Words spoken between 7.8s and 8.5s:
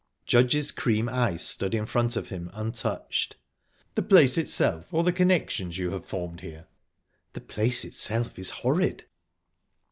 itself is